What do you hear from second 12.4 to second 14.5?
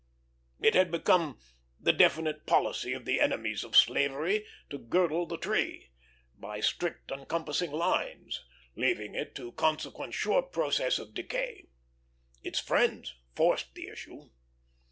Its friends forced the issue.